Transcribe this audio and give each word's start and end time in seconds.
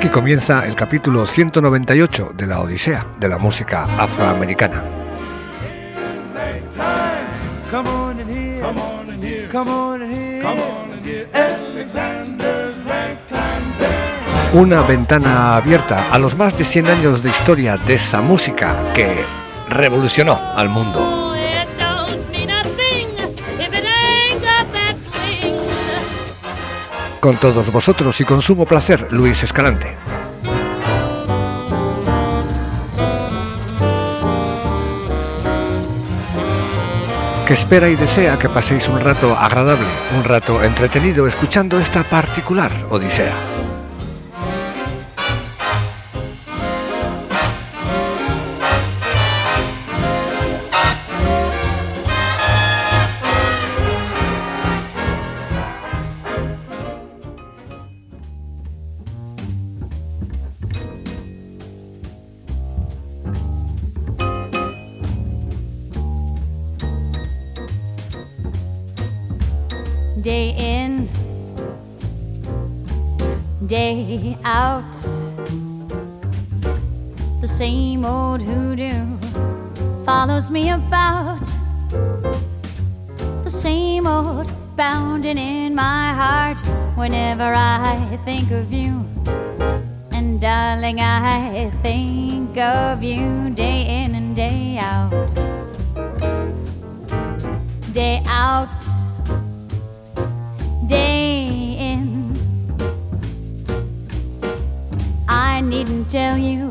Aquí 0.00 0.08
comienza 0.08 0.66
el 0.66 0.74
capítulo 0.74 1.26
198 1.26 2.32
de 2.34 2.46
la 2.46 2.60
Odisea 2.60 3.04
de 3.20 3.28
la 3.28 3.36
música 3.36 3.84
afroamericana. 3.98 4.82
Una 14.54 14.80
ventana 14.80 15.56
abierta 15.58 16.10
a 16.10 16.18
los 16.18 16.34
más 16.34 16.56
de 16.56 16.64
100 16.64 16.86
años 16.86 17.22
de 17.22 17.28
historia 17.28 17.76
de 17.76 17.96
esa 17.96 18.22
música 18.22 18.94
que 18.94 19.22
revolucionó 19.68 20.40
al 20.56 20.70
mundo. 20.70 21.19
Con 27.20 27.36
todos 27.36 27.70
vosotros 27.70 28.18
y 28.22 28.24
con 28.24 28.40
sumo 28.40 28.64
placer, 28.64 29.08
Luis 29.10 29.42
Escalante. 29.42 29.96
que 37.46 37.54
espera 37.54 37.88
y 37.88 37.96
desea 37.96 38.38
que 38.38 38.48
paséis 38.48 38.86
un 38.88 39.00
rato 39.00 39.36
agradable, 39.36 39.88
un 40.16 40.22
rato 40.22 40.62
entretenido 40.62 41.26
escuchando 41.26 41.80
esta 41.80 42.04
particular 42.04 42.70
Odisea. 42.90 43.49
Whenever 87.00 87.54
I 87.54 88.18
think 88.26 88.50
of 88.50 88.70
you. 88.72 89.04
And 90.12 90.38
darling, 90.40 91.00
I 91.00 91.70
think 91.82 92.58
of 92.58 93.02
you 93.02 93.50
day 93.50 94.02
in 94.02 94.14
and 94.14 94.36
day 94.36 94.78
out. 94.80 95.10
Day 97.94 98.22
out, 98.26 98.68
day 100.86 101.46
in. 101.88 102.36
I 105.26 105.62
needn't 105.62 106.10
tell 106.10 106.36
you 106.36 106.70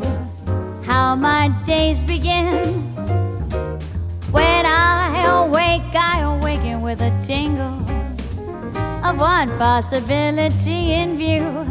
how 0.84 1.16
my 1.16 1.48
days 1.66 2.04
begin. 2.04 2.64
When 4.32 4.66
I 4.66 5.24
awake, 5.26 5.96
I 5.96 6.22
awaken 6.22 6.84
with 6.84 7.02
a 7.02 7.12
tingle 7.24 7.79
of 9.04 9.20
one 9.20 9.58
possibility 9.58 10.94
in 10.94 11.18
view. 11.18 11.66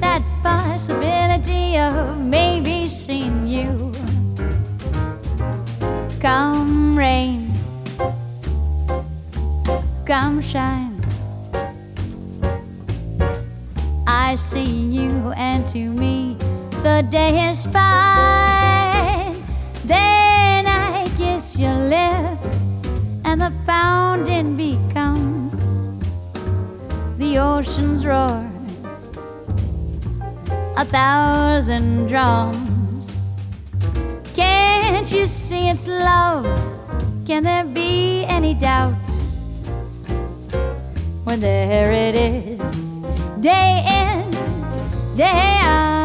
That 0.00 0.22
possibility 0.42 1.76
of 1.78 2.18
maybe 2.18 2.88
seeing 2.88 3.46
you. 3.46 3.92
Come 6.20 6.96
rain, 6.96 7.52
come 10.06 10.40
shine. 10.40 11.00
I 14.06 14.34
see 14.36 14.64
you, 14.64 15.32
and 15.36 15.66
to 15.68 15.78
me, 15.78 16.36
the 16.82 17.06
day 17.10 17.50
is 17.50 17.66
fine. 17.66 19.36
Then 19.84 20.66
I 20.66 21.06
kiss 21.16 21.58
your 21.58 21.76
lips, 21.88 22.72
and 23.24 23.40
the 23.40 23.52
pounding 23.66 24.56
becomes 24.56 25.37
the 27.28 27.38
ocean's 27.38 28.06
roar, 28.06 28.50
a 30.78 30.84
thousand 30.84 32.06
drums. 32.06 33.12
Can't 34.34 35.12
you 35.12 35.26
see 35.26 35.68
it's 35.68 35.86
love? 35.86 36.46
Can 37.26 37.42
there 37.42 37.64
be 37.64 38.24
any 38.24 38.54
doubt? 38.54 38.94
When 41.24 41.40
there 41.40 41.92
it 41.92 42.14
is, 42.14 42.76
day 43.40 43.84
in, 43.98 44.30
day 45.14 45.58
out. 45.60 45.97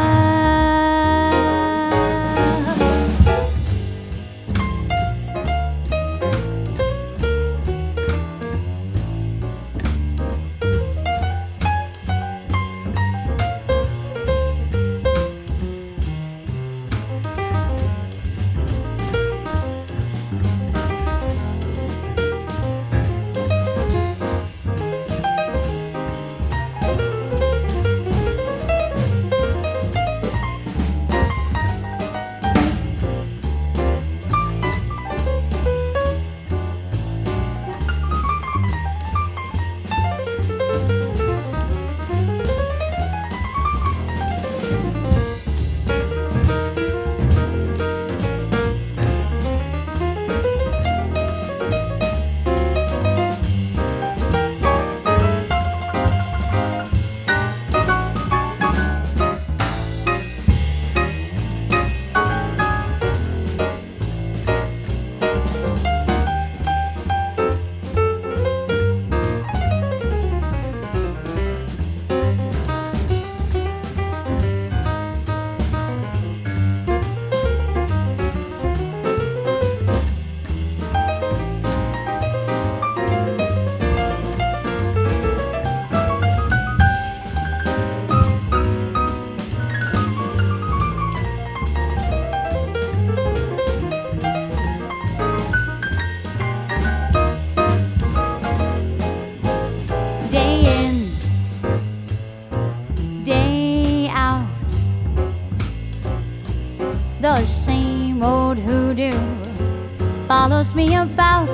Follows 110.63 110.75
me 110.75 110.95
about 110.95 111.47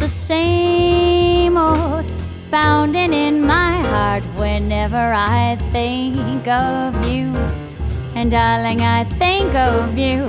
the 0.00 0.08
same 0.08 1.56
old 1.56 2.04
pounding 2.50 3.12
in 3.12 3.40
my 3.40 3.80
heart 3.86 4.24
whenever 4.36 5.12
I 5.14 5.56
think 5.70 6.48
of 6.48 7.06
you. 7.06 7.32
And 8.16 8.30
darling, 8.30 8.80
I 8.80 9.04
think 9.04 9.54
of 9.54 9.96
you 9.96 10.26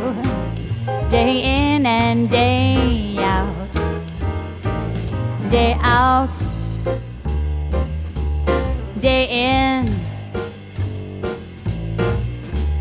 day 1.09 1.41
in 1.41 1.85
and 1.85 2.29
day 2.29 3.17
out, 3.17 3.71
day 5.49 5.75
out, 5.81 6.29
day 8.99 9.25
in. 9.29 9.89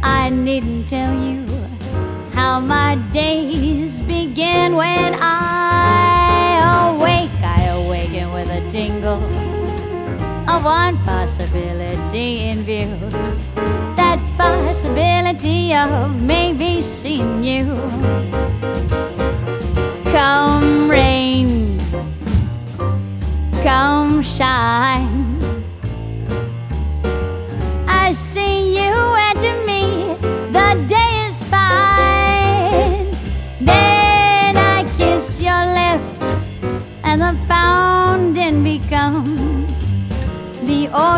I 0.03 0.29
needn't 0.29 0.87
tell 0.87 1.15
you 1.15 1.47
how 2.35 2.61
my 2.61 2.97
days 3.11 4.02
begin 4.27 4.77
when 4.77 5.15
I 5.21 6.93
awake. 6.93 7.31
I 7.43 7.65
awaken 7.65 8.33
with 8.33 8.49
a 8.51 8.63
tingle 8.71 9.23
of 10.49 10.65
one 10.65 10.97
possibility 11.05 12.45
in 12.51 12.63
view. 12.63 12.95
That 13.97 14.21
possibility 14.39 15.75
of 15.75 16.23
maybe 16.23 16.83
seeing 16.83 17.43
you. 17.43 17.65
Come 20.13 20.89
rain, 20.89 21.81
come 23.65 24.23
shine. 24.23 25.22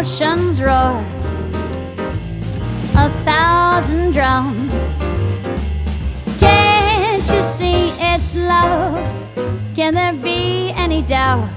Ocean's 0.05 0.61
roar. 0.61 1.03
A 2.95 3.09
thousand 3.25 4.13
drums. 4.13 4.73
Can't 6.41 7.27
you 7.33 7.43
see 7.43 7.89
it's 7.99 8.35
love? 8.35 9.09
Can 9.75 9.95
there 9.95 10.13
be 10.13 10.73
any 10.77 11.01
doubt? 11.01 11.49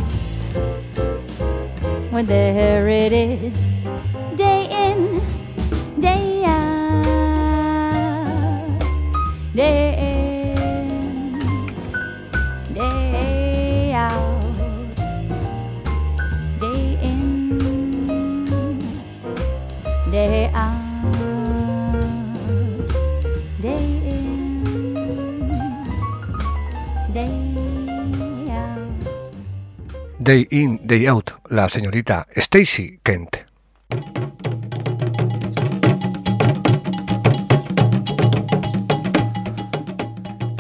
When 2.10 2.24
there 2.24 2.88
it 2.88 3.12
is, 3.12 3.84
day 4.38 4.70
in, 4.86 5.22
day 6.00 6.46
out, 6.46 7.20
day 9.54 9.97
Day 30.28 30.46
in, 30.52 30.82
day 30.84 31.08
out, 31.08 31.32
la 31.50 31.70
señorita 31.70 32.28
Stacy 32.36 33.00
Kent. 33.02 33.38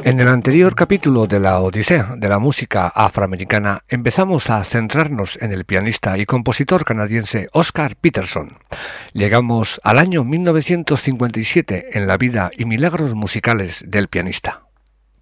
En 0.06 0.22
el 0.22 0.30
anterior 0.30 0.74
capítulo 0.74 1.28
de 1.28 1.42
la 1.42 1.60
Odisea 1.60 2.16
de 2.16 2.30
la 2.30 2.40
música 2.40 2.88
afroamericana 2.88 3.81
empezamos 3.90 4.50
a 4.50 4.64
centrarnos 4.64 5.38
en 5.42 5.52
el 5.52 5.66
pianista 5.66 6.18
y 6.18 6.25
compositor 6.25 6.86
canadiense 6.86 7.50
Oscar 7.52 7.98
Peterson. 7.98 8.60
Llegamos 9.12 9.81
al 9.84 10.00
año 10.00 10.24
1957 10.24 11.90
en 11.92 12.08
la 12.08 12.16
vida 12.16 12.52
y 12.58 12.64
milagros 12.64 13.16
musicales 13.16 13.84
del 13.86 14.08
pianista. 14.08 14.67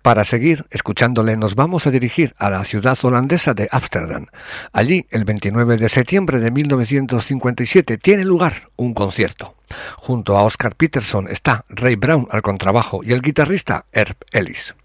Para 0.05 0.23
seguir 0.23 0.67
escuchándole 0.69 1.35
nos 1.35 1.55
vamos 1.55 1.87
a 1.87 1.89
dirigir 1.89 2.35
a 2.37 2.51
la 2.51 2.63
ciudad 2.63 2.95
holandesa 3.01 3.55
de 3.55 3.67
Ámsterdam. 3.71 4.27
Allí, 4.71 5.07
el 5.09 5.25
29 5.25 5.77
de 5.77 5.89
septiembre 5.89 6.39
de 6.39 6.51
1957, 6.51 7.97
tiene 7.97 8.23
lugar 8.23 8.69
un 8.75 8.93
concierto. 8.93 9.55
Junto 9.97 10.37
a 10.37 10.43
Oscar 10.43 10.75
Peterson 10.75 11.27
está 11.29 11.65
Ray 11.69 11.95
Brown 11.95 12.27
al 12.31 12.41
contrabajo 12.41 13.01
y 13.03 13.13
el 13.13 13.21
guitarrista 13.21 13.85
Herb 13.91 14.17
Ellis. 14.31 14.75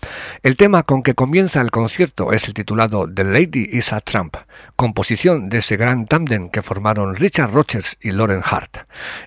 El 0.43 0.57
tema 0.57 0.83
con 0.85 1.03
que 1.03 1.15
comienza 1.15 1.61
el 1.61 1.71
concierto 1.71 2.33
es 2.33 2.47
el 2.47 2.55
titulado 2.55 3.13
The 3.13 3.25
Lady 3.25 3.69
is 3.73 3.93
a 3.93 4.01
Tramp, 4.01 4.37
composición 4.77 5.49
de 5.49 5.59
ese 5.59 5.77
gran 5.77 6.07
tándem 6.07 6.49
que 6.49 6.63
formaron 6.63 7.15
Richard 7.15 7.53
Rodgers 7.53 7.97
y 8.01 8.13
Lauren 8.13 8.43
Hart. 8.45 8.79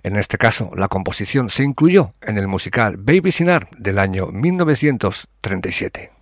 En 0.04 0.16
este 0.16 0.38
caso, 0.38 0.72
la 0.76 0.88
composición 0.88 1.50
se 1.50 1.64
incluyó 1.64 2.12
en 2.22 2.38
el 2.38 2.48
musical 2.48 2.98
Baby 2.98 3.32
Sinar 3.32 3.70
del 3.78 4.00
año 4.00 4.28
1937. 4.28 6.12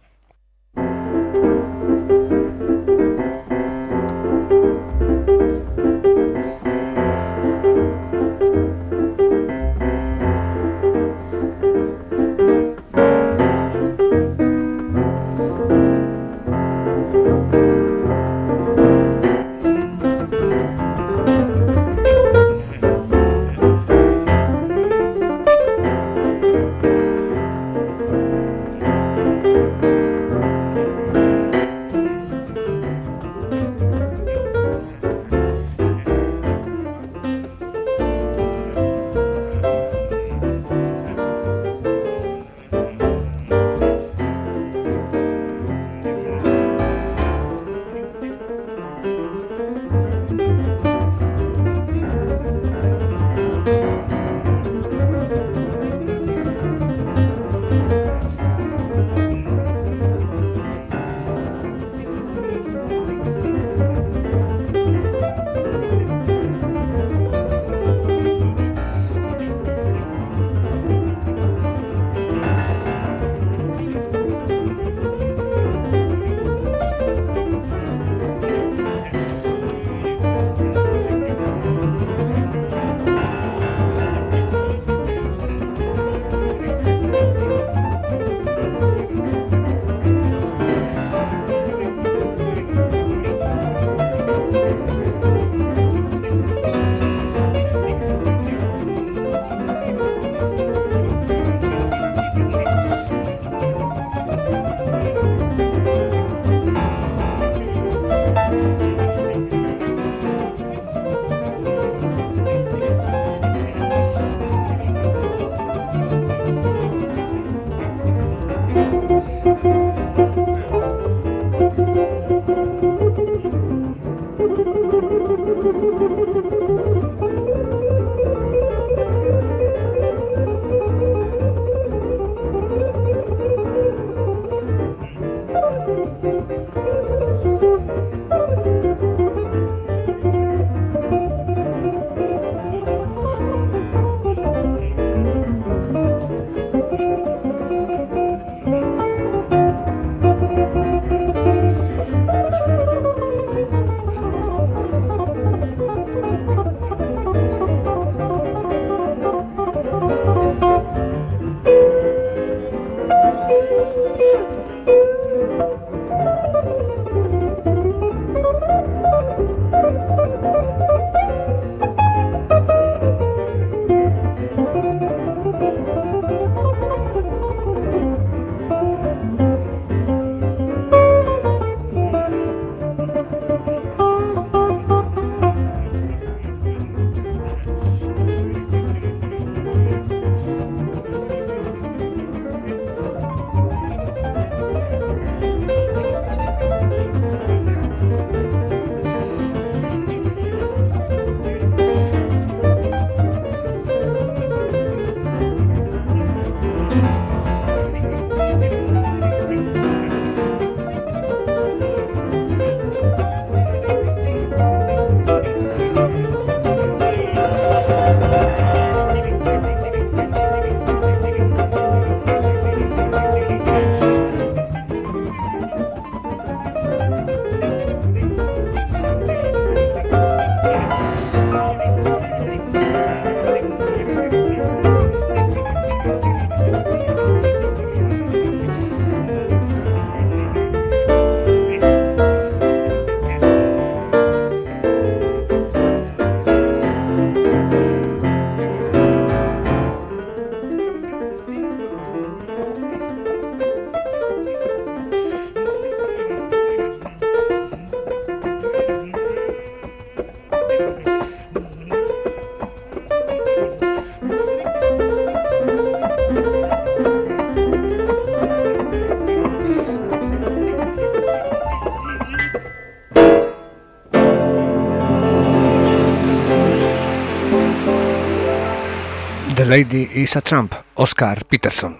Lady 279.71 280.09
is 280.13 280.35
a 280.35 280.41
Trump, 280.41 280.73
Oscar 280.95 281.45
Peterson. 281.45 281.97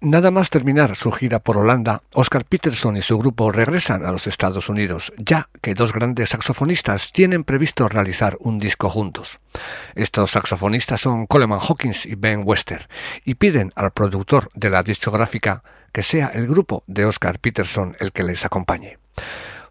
Nada 0.00 0.30
más 0.30 0.50
terminar 0.50 0.94
su 0.94 1.10
gira 1.10 1.40
por 1.40 1.56
Holanda, 1.58 2.04
Oscar 2.14 2.44
Peterson 2.44 2.96
y 2.96 3.02
su 3.02 3.18
grupo 3.18 3.50
regresan 3.50 4.06
a 4.06 4.12
los 4.12 4.28
Estados 4.28 4.68
Unidos, 4.68 5.12
ya 5.18 5.48
que 5.62 5.74
dos 5.74 5.92
grandes 5.92 6.28
saxofonistas 6.28 7.10
tienen 7.10 7.42
previsto 7.42 7.88
realizar 7.88 8.36
un 8.38 8.60
disco 8.60 8.88
juntos. 8.88 9.40
Estos 9.96 10.30
saxofonistas 10.30 11.00
son 11.00 11.26
Coleman 11.26 11.58
Hawkins 11.60 12.06
y 12.06 12.14
Ben 12.14 12.42
Wester, 12.44 12.88
y 13.24 13.34
piden 13.34 13.72
al 13.74 13.90
productor 13.90 14.48
de 14.54 14.70
la 14.70 14.84
discográfica 14.84 15.64
que 15.90 16.04
sea 16.04 16.28
el 16.28 16.46
grupo 16.46 16.84
de 16.86 17.04
Oscar 17.04 17.40
Peterson 17.40 17.96
el 17.98 18.12
que 18.12 18.22
les 18.22 18.44
acompañe. 18.44 18.98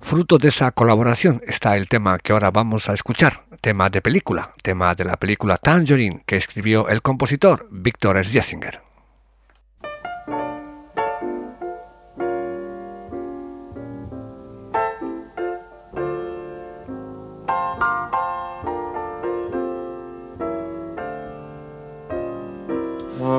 Fruto 0.01 0.37
de 0.37 0.47
esa 0.47 0.71
colaboración 0.71 1.41
está 1.45 1.75
el 1.77 1.87
tema 1.87 2.17
que 2.19 2.31
ahora 2.31 2.51
vamos 2.51 2.89
a 2.89 2.93
escuchar, 2.93 3.43
tema 3.61 3.89
de 3.89 4.01
película, 4.01 4.53
tema 4.63 4.95
de 4.95 5.05
la 5.05 5.17
película 5.17 5.57
Tangerine 5.57 6.23
que 6.25 6.37
escribió 6.37 6.87
el 6.89 7.01
compositor 7.01 7.67
Víctor 7.69 8.23
Schlesinger. 8.23 8.81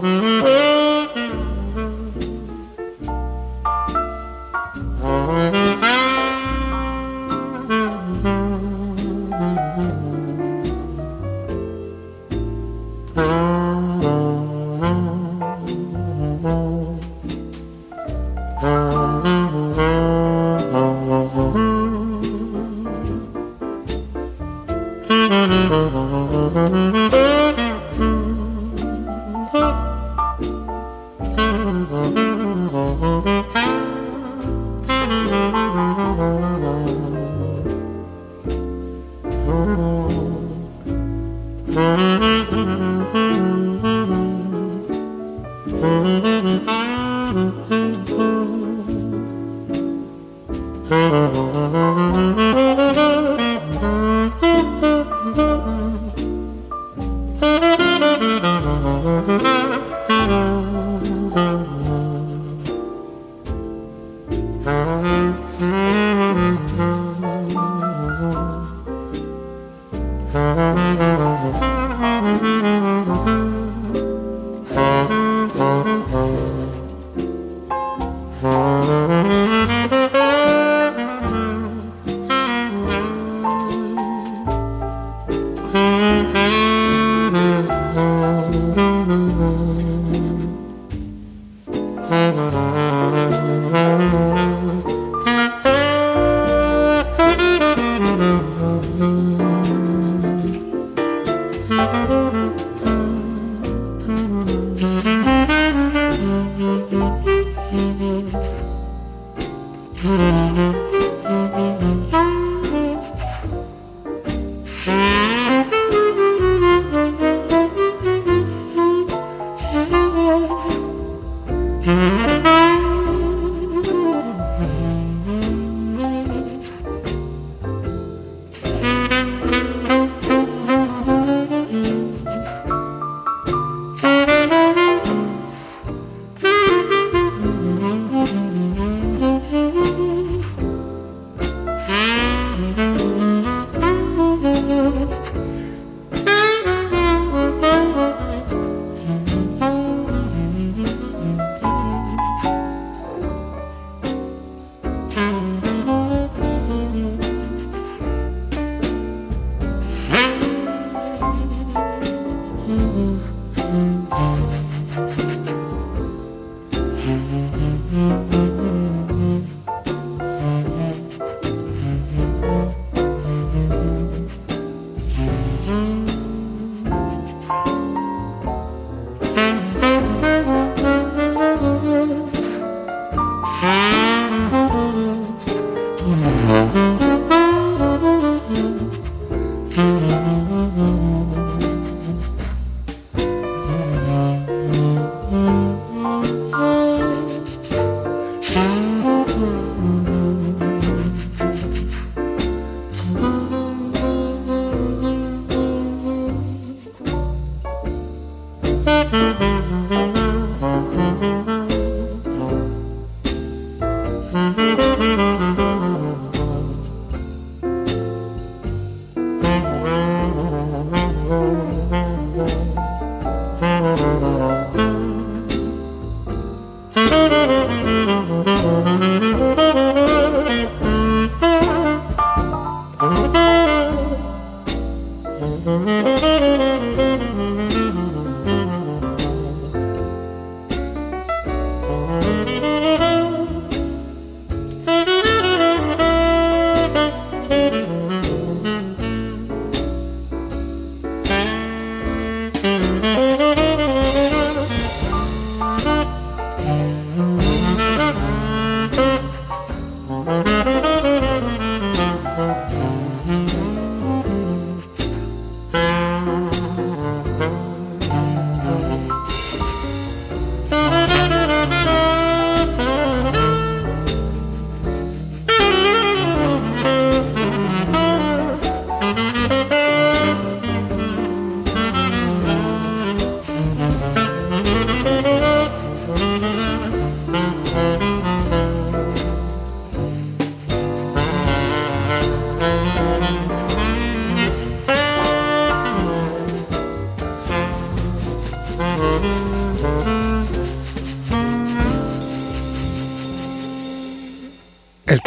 Mm-hmm. 0.03 1.20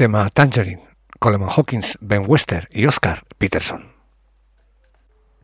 Tema 0.03 0.29
Tangerine, 0.29 0.83
Coleman 1.17 1.47
Hawkins, 1.47 1.97
Ben 2.01 2.25
Wester 2.27 2.67
y 2.73 2.87
Oscar 2.87 3.23
Peterson. 3.37 3.93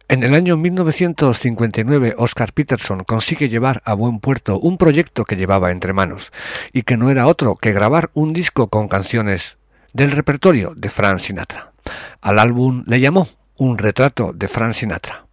En 0.10 0.22
el 0.22 0.34
año 0.34 0.58
1959, 0.58 2.16
Oscar 2.18 2.52
Peterson 2.52 3.06
consigue 3.06 3.48
llevar 3.48 3.82
a 3.86 3.94
buen 3.94 4.20
puerto 4.20 4.60
un 4.60 4.78
proyecto 4.78 5.24
que 5.24 5.38
llevaba 5.38 5.72
entre 5.72 5.94
manos, 5.94 6.34
y 6.74 6.82
que 6.82 6.98
no 6.98 7.10
era 7.10 7.28
otro 7.28 7.56
que 7.56 7.72
grabar 7.72 8.10
un 8.14 8.34
disco 8.34 8.68
con 8.68 8.90
canciones 8.90 9.58
del 9.94 10.12
repertorio 10.12 10.74
de 10.76 10.90
Frank 10.90 11.20
Sinatra. 11.20 11.72
Al 12.20 12.38
álbum 12.38 12.84
le 12.86 13.00
llamó 13.00 13.30
Un 13.56 13.78
retrato 13.78 14.34
de 14.34 14.50
Frank 14.50 14.74
Sinatra. 14.74 15.26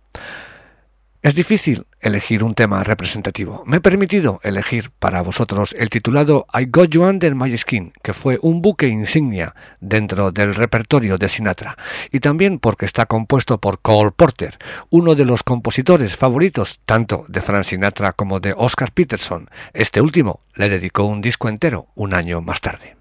Es 1.22 1.34
difícil 1.34 1.86
elegir 2.00 2.44
un 2.44 2.54
tema 2.54 2.82
representativo. 2.82 3.64
Me 3.66 3.78
he 3.78 3.80
permitido 3.80 4.38
elegir 4.42 4.90
para 4.98 5.22
vosotros 5.22 5.74
el 5.78 5.90
titulado 5.90 6.46
I 6.52 6.66
Got 6.66 6.90
You 6.90 7.02
Under 7.02 7.34
My 7.34 7.56
Skin, 7.56 7.92
que 8.02 8.14
fue 8.14 8.38
un 8.42 8.62
buque 8.62 8.86
insignia 8.86 9.54
dentro 9.80 10.30
del 10.30 10.54
repertorio 10.54 11.18
de 11.18 11.28
Sinatra, 11.28 11.76
y 12.12 12.20
también 12.20 12.58
porque 12.58 12.86
está 12.86 13.06
compuesto 13.06 13.58
por 13.58 13.80
Cole 13.80 14.12
Porter, 14.12 14.58
uno 14.90 15.14
de 15.14 15.24
los 15.24 15.42
compositores 15.42 16.16
favoritos 16.16 16.80
tanto 16.84 17.24
de 17.28 17.40
Frank 17.40 17.64
Sinatra 17.64 18.12
como 18.12 18.38
de 18.38 18.54
Oscar 18.56 18.92
Peterson. 18.92 19.50
Este 19.72 20.00
último 20.00 20.40
le 20.54 20.68
dedicó 20.68 21.04
un 21.04 21.20
disco 21.20 21.48
entero 21.48 21.88
un 21.94 22.14
año 22.14 22.40
más 22.40 22.60
tarde. 22.60 22.96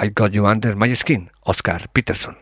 I 0.00 0.10
Got 0.14 0.32
You 0.32 0.46
Under 0.46 0.76
My 0.76 0.94
Skin, 0.94 1.30
Oscar 1.42 1.88
Peterson. 1.92 2.36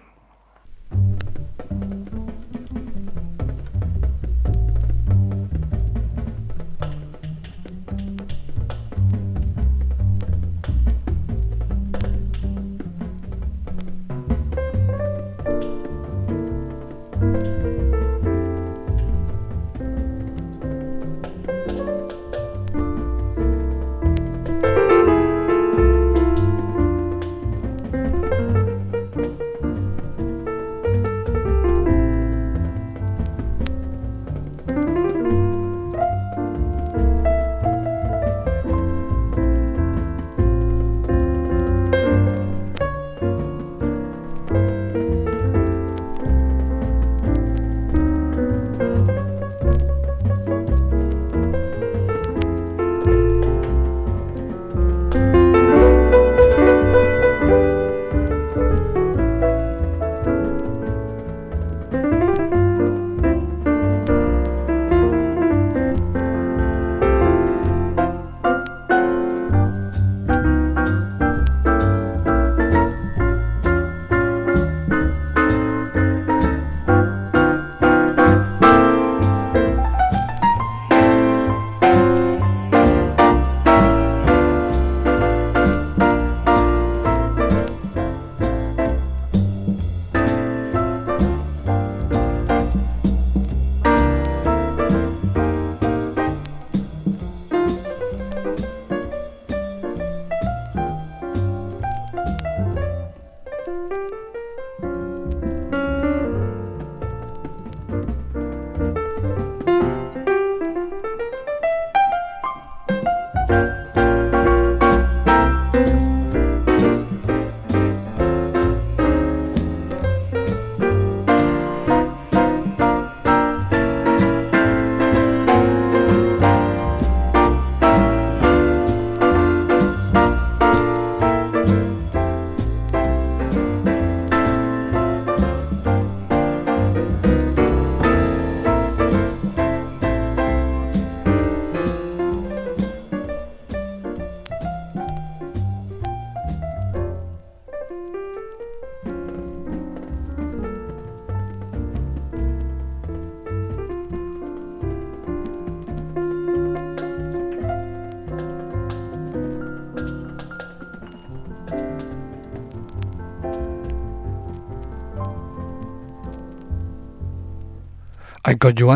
I 168.53 168.57
Got 168.57 168.75
You 168.75 168.91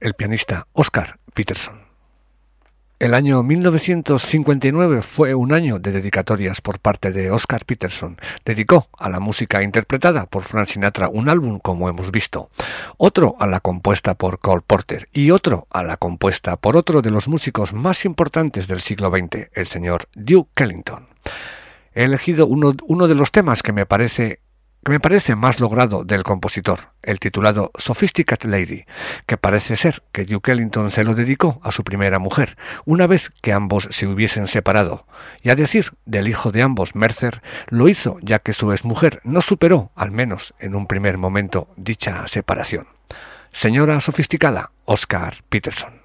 el 0.00 0.14
pianista 0.14 0.66
Oscar 0.72 1.20
Peterson. 1.34 1.82
El 2.98 3.14
año 3.14 3.44
1959 3.44 5.02
fue 5.02 5.36
un 5.36 5.52
año 5.52 5.78
de 5.78 5.92
dedicatorias 5.92 6.60
por 6.60 6.80
parte 6.80 7.12
de 7.12 7.30
Oscar 7.30 7.64
Peterson. 7.64 8.16
Dedicó 8.44 8.88
a 8.98 9.08
la 9.08 9.20
música 9.20 9.62
interpretada 9.62 10.26
por 10.26 10.42
Frank 10.42 10.66
Sinatra 10.66 11.08
un 11.08 11.28
álbum, 11.28 11.60
como 11.60 11.88
hemos 11.88 12.10
visto, 12.10 12.50
otro 12.96 13.36
a 13.38 13.46
la 13.46 13.60
compuesta 13.60 14.14
por 14.14 14.40
Cole 14.40 14.64
Porter 14.66 15.08
y 15.12 15.30
otro 15.30 15.68
a 15.70 15.84
la 15.84 15.96
compuesta 15.96 16.56
por 16.56 16.76
otro 16.76 17.02
de 17.02 17.12
los 17.12 17.28
músicos 17.28 17.72
más 17.72 18.04
importantes 18.04 18.66
del 18.66 18.80
siglo 18.80 19.10
XX, 19.10 19.48
el 19.52 19.68
señor 19.68 20.08
Duke 20.16 20.64
Ellington. 20.64 21.06
He 21.94 22.02
elegido 22.02 22.48
uno, 22.48 22.74
uno 22.82 23.06
de 23.06 23.14
los 23.14 23.30
temas 23.30 23.62
que 23.62 23.72
me 23.72 23.86
parece 23.86 24.39
que 24.84 24.92
me 24.92 25.00
parece 25.00 25.36
más 25.36 25.60
logrado 25.60 26.04
del 26.04 26.22
compositor, 26.22 26.92
el 27.02 27.20
titulado 27.20 27.70
Sophisticated 27.76 28.48
Lady, 28.48 28.84
que 29.26 29.36
parece 29.36 29.76
ser 29.76 30.02
que 30.12 30.24
Duke 30.24 30.52
Ellington 30.52 30.90
se 30.90 31.04
lo 31.04 31.14
dedicó 31.14 31.60
a 31.62 31.70
su 31.70 31.84
primera 31.84 32.18
mujer, 32.18 32.56
una 32.84 33.06
vez 33.06 33.30
que 33.42 33.52
ambos 33.52 33.88
se 33.90 34.06
hubiesen 34.06 34.46
separado, 34.46 35.06
y 35.42 35.50
a 35.50 35.56
decir 35.56 35.92
del 36.06 36.28
hijo 36.28 36.50
de 36.50 36.62
ambos, 36.62 36.94
Mercer, 36.94 37.42
lo 37.68 37.88
hizo 37.88 38.18
ya 38.22 38.38
que 38.38 38.52
su 38.52 38.72
exmujer 38.72 39.20
no 39.24 39.42
superó, 39.42 39.92
al 39.94 40.10
menos 40.10 40.54
en 40.58 40.74
un 40.74 40.86
primer 40.86 41.18
momento, 41.18 41.68
dicha 41.76 42.26
separación. 42.26 42.86
Señora 43.52 44.00
sofisticada, 44.00 44.70
Oscar 44.84 45.42
Peterson. 45.48 46.00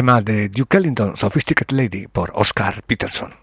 Tema 0.00 0.22
de 0.22 0.48
Duke 0.48 0.78
Ellington, 0.78 1.14
Sophisticated 1.14 1.76
Lady, 1.76 2.06
por 2.06 2.32
Oscar 2.34 2.82
Peterson. 2.84 3.34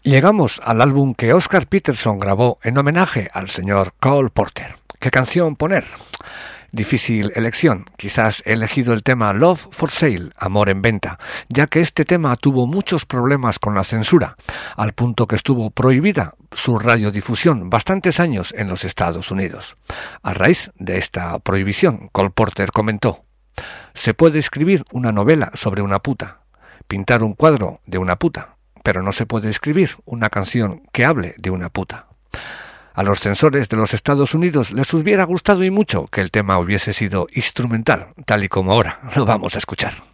Llegamos 0.00 0.58
al 0.64 0.80
álbum 0.80 1.12
que 1.12 1.34
Oscar 1.34 1.66
Peterson 1.66 2.18
grabó 2.18 2.58
en 2.62 2.78
homenaje 2.78 3.28
al 3.34 3.50
señor 3.50 3.92
Cole 4.00 4.30
Porter. 4.30 4.76
¿Qué 4.98 5.10
canción 5.10 5.54
poner? 5.54 5.84
Difícil 6.72 7.30
elección. 7.34 7.90
Quizás 7.98 8.42
he 8.46 8.54
elegido 8.54 8.94
el 8.94 9.02
tema 9.02 9.34
Love 9.34 9.68
for 9.70 9.90
Sale, 9.90 10.30
Amor 10.38 10.70
en 10.70 10.80
Venta, 10.80 11.18
ya 11.50 11.66
que 11.66 11.80
este 11.80 12.06
tema 12.06 12.34
tuvo 12.36 12.66
muchos 12.66 13.04
problemas 13.04 13.58
con 13.58 13.74
la 13.74 13.84
censura, 13.84 14.34
al 14.78 14.94
punto 14.94 15.26
que 15.26 15.36
estuvo 15.36 15.68
prohibida 15.68 16.36
su 16.52 16.78
radiodifusión 16.78 17.68
bastantes 17.68 18.18
años 18.18 18.54
en 18.56 18.68
los 18.68 18.82
Estados 18.82 19.30
Unidos. 19.30 19.76
A 20.22 20.32
raíz 20.32 20.70
de 20.78 20.96
esta 20.96 21.38
prohibición, 21.40 22.08
Cole 22.12 22.30
Porter 22.30 22.70
comentó, 22.72 23.27
se 23.94 24.14
puede 24.14 24.38
escribir 24.38 24.84
una 24.92 25.12
novela 25.12 25.50
sobre 25.54 25.82
una 25.82 25.98
puta, 26.00 26.40
pintar 26.86 27.22
un 27.22 27.34
cuadro 27.34 27.80
de 27.86 27.98
una 27.98 28.16
puta, 28.16 28.56
pero 28.82 29.02
no 29.02 29.12
se 29.12 29.26
puede 29.26 29.50
escribir 29.50 29.96
una 30.04 30.30
canción 30.30 30.82
que 30.92 31.04
hable 31.04 31.34
de 31.38 31.50
una 31.50 31.68
puta. 31.68 32.06
A 32.94 33.02
los 33.04 33.20
censores 33.20 33.68
de 33.68 33.76
los 33.76 33.94
Estados 33.94 34.34
Unidos 34.34 34.72
les 34.72 34.92
hubiera 34.92 35.24
gustado 35.24 35.62
y 35.62 35.70
mucho 35.70 36.08
que 36.08 36.20
el 36.20 36.30
tema 36.30 36.58
hubiese 36.58 36.92
sido 36.92 37.28
instrumental, 37.32 38.08
tal 38.26 38.42
y 38.42 38.48
como 38.48 38.72
ahora 38.72 39.00
lo 39.14 39.24
vamos 39.24 39.54
a 39.54 39.58
escuchar. 39.58 40.07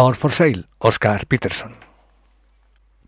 For 0.00 0.32
Sale, 0.32 0.64
Oscar 0.78 1.26
Peterson. 1.26 1.74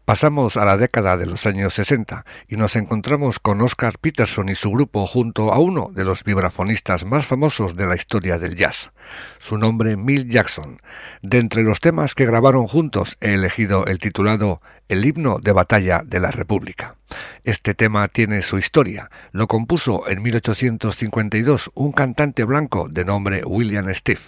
Pasamos 0.04 0.58
a 0.58 0.66
la 0.66 0.76
década 0.76 1.16
de 1.16 1.24
los 1.24 1.46
años 1.46 1.72
60 1.72 2.22
y 2.48 2.56
nos 2.56 2.76
encontramos 2.76 3.38
con 3.38 3.62
Oscar 3.62 3.98
Peterson 3.98 4.50
y 4.50 4.54
su 4.54 4.70
grupo 4.70 5.06
junto 5.06 5.54
a 5.54 5.58
uno 5.58 5.90
de 5.94 6.04
los 6.04 6.22
vibrafonistas 6.22 7.06
más 7.06 7.24
famosos 7.24 7.76
de 7.76 7.86
la 7.86 7.96
historia 7.96 8.38
del 8.38 8.56
jazz, 8.56 8.92
su 9.38 9.56
nombre 9.56 9.96
Mill 9.96 10.28
Jackson. 10.28 10.82
De 11.22 11.38
entre 11.38 11.62
los 11.62 11.80
temas 11.80 12.14
que 12.14 12.26
grabaron 12.26 12.66
juntos 12.66 13.16
he 13.22 13.32
elegido 13.32 13.86
el 13.86 13.98
titulado 13.98 14.60
El 14.92 15.06
himno 15.06 15.38
de 15.38 15.52
batalla 15.52 16.02
de 16.04 16.20
la 16.20 16.30
República. 16.30 16.96
Este 17.44 17.72
tema 17.72 18.08
tiene 18.08 18.42
su 18.42 18.58
historia. 18.58 19.10
Lo 19.30 19.46
compuso 19.46 20.06
en 20.06 20.22
1852 20.22 21.70
un 21.72 21.92
cantante 21.92 22.44
blanco 22.44 22.88
de 22.90 23.06
nombre 23.06 23.42
William 23.42 23.86
Steve. 23.94 24.20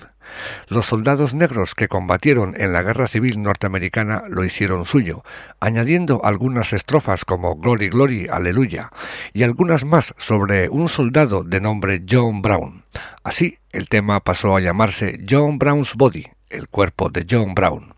Los 0.68 0.86
soldados 0.86 1.34
negros 1.34 1.74
que 1.74 1.88
combatieron 1.88 2.54
en 2.56 2.72
la 2.72 2.82
Guerra 2.82 3.08
Civil 3.08 3.42
norteamericana 3.42 4.22
lo 4.26 4.42
hicieron 4.42 4.86
suyo, 4.86 5.22
añadiendo 5.60 6.24
algunas 6.24 6.72
estrofas 6.72 7.26
como 7.26 7.56
Glory, 7.56 7.90
Glory, 7.90 8.28
Aleluya, 8.28 8.90
y 9.34 9.42
algunas 9.42 9.84
más 9.84 10.14
sobre 10.16 10.70
un 10.70 10.88
soldado 10.88 11.42
de 11.44 11.60
nombre 11.60 12.02
John 12.10 12.40
Brown. 12.40 12.84
Así, 13.22 13.58
el 13.70 13.90
tema 13.90 14.20
pasó 14.20 14.56
a 14.56 14.60
llamarse 14.60 15.20
John 15.28 15.58
Brown's 15.58 15.94
Body, 15.94 16.26
el 16.48 16.68
cuerpo 16.68 17.10
de 17.10 17.26
John 17.30 17.54
Brown. 17.54 17.92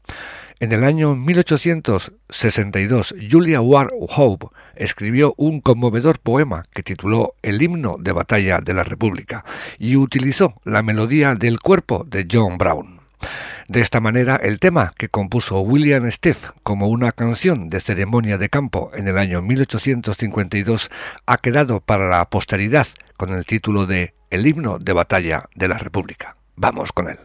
En 0.59 0.73
el 0.73 0.85
año 0.85 1.15
1862, 1.15 3.15
Julia 3.31 3.61
Ward 3.61 3.91
Hope 4.01 4.47
escribió 4.75 5.35
un 5.37 5.61
conmovedor 5.61 6.19
poema 6.19 6.63
que 6.73 6.83
tituló 6.83 7.35
El 7.43 7.61
himno 7.61 7.99
de 8.01 8.13
batalla 8.13 8.61
de 8.61 8.73
la 8.73 8.83
República 8.83 9.45
y 9.79 9.97
utilizó 9.97 10.55
la 10.65 10.83
melodía 10.83 11.35
del 11.35 11.61
cuerpo 11.61 12.07
de 12.09 12.27
John 12.31 12.57
Brown. 12.57 13.01
De 13.69 13.83
esta 13.83 14.01
manera, 14.01 14.37
el 14.37 14.59
tema 14.59 14.95
que 14.97 15.11
compuso 15.11 15.61
William 15.61 16.11
Steph 16.11 16.53
como 16.63 16.89
una 16.89 17.13
canción 17.13 17.69
de 17.69 17.81
ceremonia 17.81 18.39
de 18.39 18.49
campo 18.49 18.91
en 18.95 19.09
el 19.09 19.19
año 19.19 19.43
1852 19.43 20.91
ha 21.27 21.37
quedado 21.37 21.81
para 21.81 22.09
la 22.09 22.25
posteridad 22.31 22.87
con 23.19 23.35
el 23.35 23.45
título 23.45 23.85
de 23.85 24.15
El 24.31 24.47
himno 24.47 24.79
de 24.79 24.95
batalla 24.95 25.51
de 25.55 25.69
la 25.69 25.77
República. 25.77 26.39
Vamos 26.55 26.93
con 26.93 27.11
él. 27.11 27.19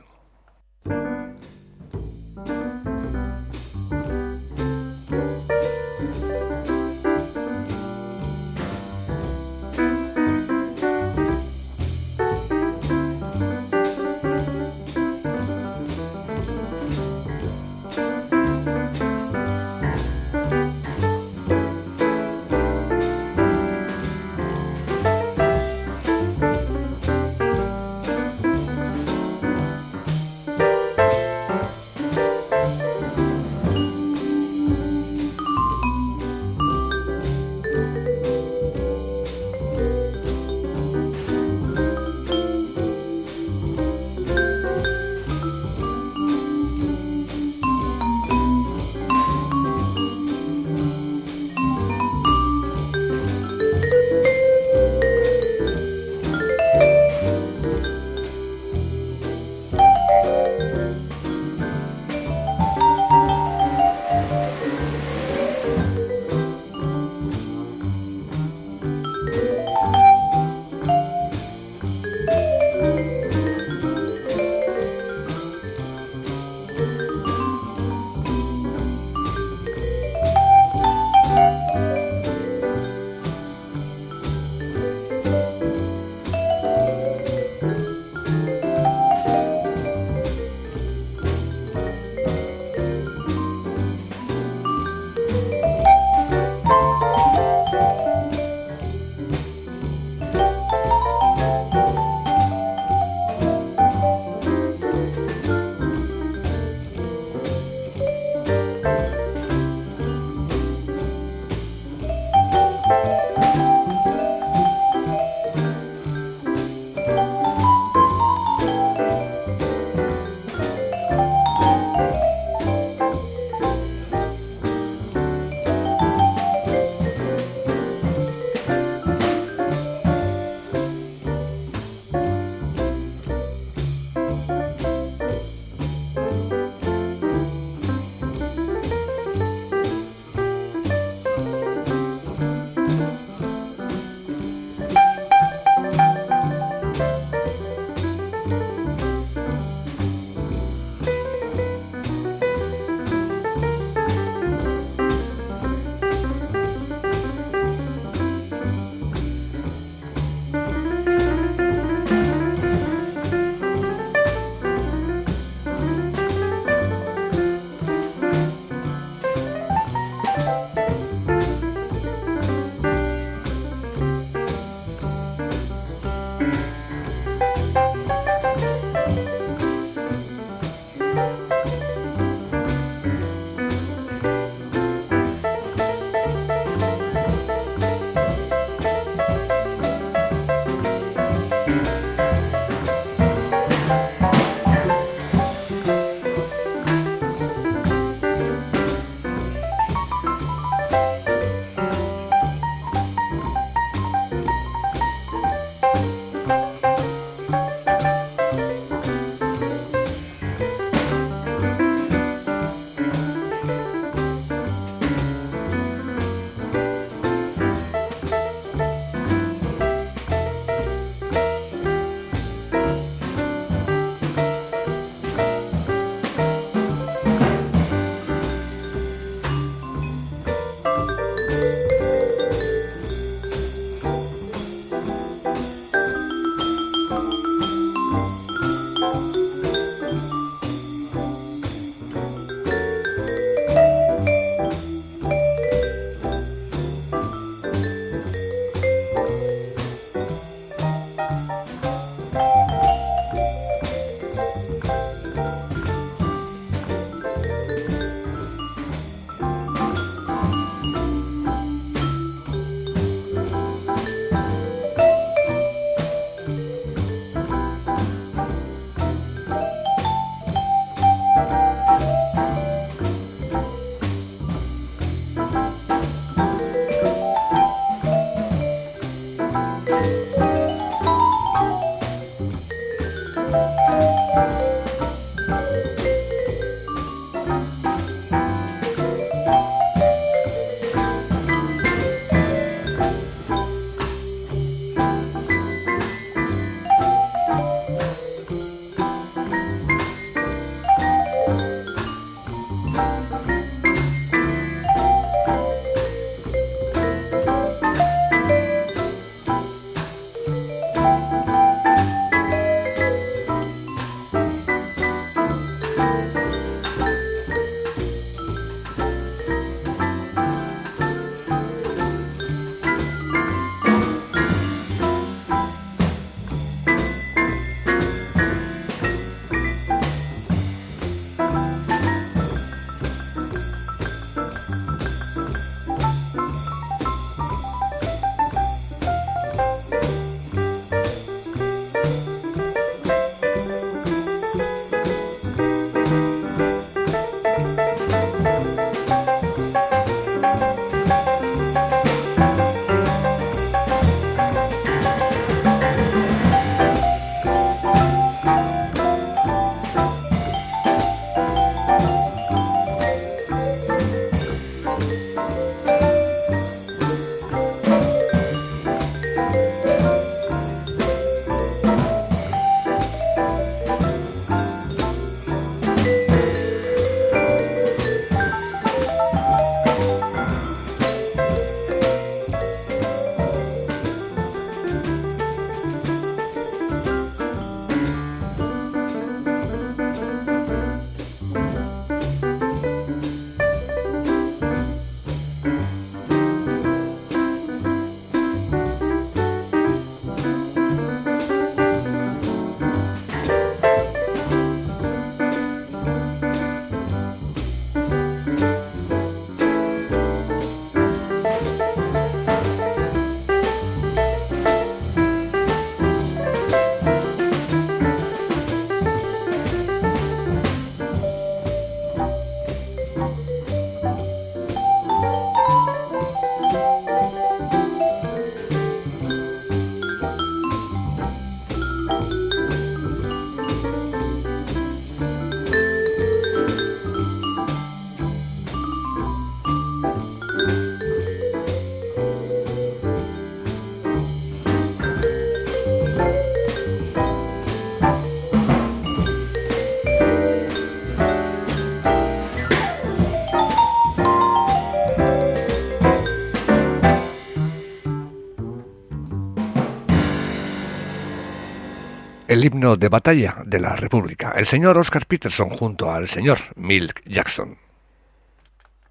De 462.82 463.10
batalla 463.10 463.58
de 463.63 463.79
la 463.79 463.96
República, 463.96 464.54
el 464.56 464.65
señor 464.65 464.98
Oscar 464.98 465.27
Peterson 465.27 465.69
junto 465.69 466.12
al 466.12 466.27
señor 466.27 466.58
Milk 466.75 467.21
Jackson. 467.25 467.77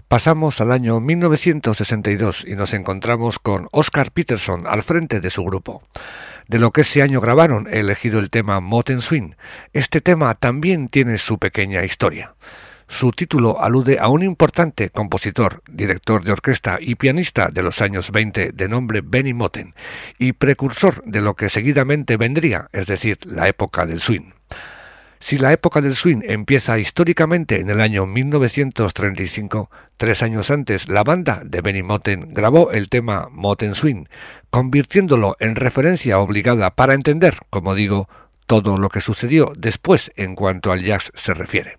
Pasamos 0.08 0.60
al 0.60 0.72
año 0.72 0.98
1962 0.98 2.44
y 2.48 2.56
nos 2.56 2.74
encontramos 2.74 3.38
con 3.38 3.68
Oscar 3.70 4.10
Peterson 4.10 4.66
al 4.66 4.82
frente 4.82 5.20
de 5.20 5.30
su 5.30 5.44
grupo. 5.44 5.84
De 6.48 6.58
lo 6.58 6.72
que 6.72 6.80
ese 6.80 7.00
año 7.00 7.20
grabaron 7.20 7.68
he 7.68 7.78
elegido 7.78 8.18
el 8.18 8.28
tema 8.28 8.58
Moten 8.58 9.02
Swing. 9.02 9.34
Este 9.72 10.00
tema 10.00 10.34
también 10.34 10.88
tiene 10.88 11.16
su 11.16 11.38
pequeña 11.38 11.84
historia. 11.84 12.34
Su 12.90 13.12
título 13.12 13.62
alude 13.62 14.00
a 14.00 14.08
un 14.08 14.24
importante 14.24 14.90
compositor, 14.90 15.62
director 15.70 16.24
de 16.24 16.32
orquesta 16.32 16.78
y 16.80 16.96
pianista 16.96 17.48
de 17.48 17.62
los 17.62 17.80
años 17.80 18.10
20 18.10 18.50
de 18.50 18.68
nombre 18.68 19.00
Benny 19.00 19.32
Moten 19.32 19.74
y 20.18 20.32
precursor 20.32 21.00
de 21.04 21.20
lo 21.20 21.34
que 21.34 21.50
seguidamente 21.50 22.16
vendría, 22.16 22.68
es 22.72 22.88
decir, 22.88 23.18
la 23.24 23.46
época 23.46 23.86
del 23.86 24.00
swing. 24.00 24.32
Si 25.20 25.38
la 25.38 25.52
época 25.52 25.80
del 25.80 25.94
swing 25.94 26.22
empieza 26.24 26.80
históricamente 26.80 27.60
en 27.60 27.70
el 27.70 27.80
año 27.80 28.06
1935, 28.06 29.70
tres 29.96 30.24
años 30.24 30.50
antes 30.50 30.88
la 30.88 31.04
banda 31.04 31.42
de 31.44 31.60
Benny 31.60 31.84
Moten 31.84 32.34
grabó 32.34 32.72
el 32.72 32.88
tema 32.88 33.28
Moten 33.30 33.76
Swing, 33.76 34.06
convirtiéndolo 34.50 35.36
en 35.38 35.54
referencia 35.54 36.18
obligada 36.18 36.70
para 36.74 36.94
entender, 36.94 37.38
como 37.50 37.76
digo, 37.76 38.08
todo 38.46 38.78
lo 38.78 38.88
que 38.88 39.00
sucedió 39.00 39.52
después 39.56 40.10
en 40.16 40.34
cuanto 40.34 40.72
al 40.72 40.82
jazz 40.82 41.12
se 41.14 41.34
refiere. 41.34 41.78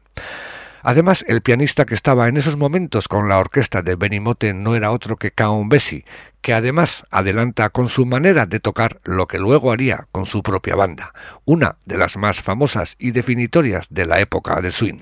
Además, 0.84 1.24
el 1.28 1.42
pianista 1.42 1.86
que 1.86 1.96
estaba 1.96 2.28
en 2.28 2.38
esos 2.38 2.58
momentos 2.58 3.08
con 3.08 3.30
la 3.30 3.38
orquesta 3.38 3.82
de 3.82 3.96
Benny 3.96 4.20
Moten 4.20 4.64
no 4.64 4.76
era 4.76 4.92
otro 4.92 5.18
que 5.18 5.32
Count 5.32 5.72
Bessie, 5.72 6.06
que 6.42 6.54
además 6.54 7.06
adelanta 7.12 7.70
con 7.70 7.88
su 7.88 8.06
manera 8.06 8.46
de 8.46 8.60
tocar 8.60 9.00
lo 9.04 9.28
que 9.28 9.40
luego 9.40 9.72
haría 9.72 10.08
con 10.12 10.26
su 10.26 10.44
propia 10.44 10.76
banda, 10.76 11.14
una 11.46 11.78
de 11.86 11.98
las 11.98 12.18
más 12.18 12.42
famosas 12.42 12.96
y 13.00 13.12
definitorias 13.12 13.88
de 13.90 14.06
la 14.06 14.20
época 14.20 14.60
del 14.62 14.72
swing. 14.72 15.00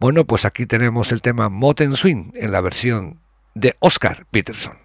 Bueno, 0.00 0.24
pues 0.24 0.44
aquí 0.44 0.66
tenemos 0.66 1.12
el 1.12 1.22
tema 1.22 1.48
Moten 1.48 1.94
Swing 1.94 2.32
en 2.34 2.52
la 2.52 2.60
versión 2.60 3.20
de 3.54 3.76
Oscar 3.80 4.26
Peterson. 4.30 4.78